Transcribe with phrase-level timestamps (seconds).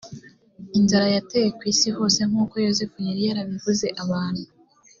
[0.77, 4.45] inzara yateye ku isi hose nk uko yozefu yari yarabivuze abantu